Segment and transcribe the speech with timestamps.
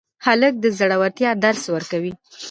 [0.25, 2.13] هلک د زړورتیا درس ورکوي.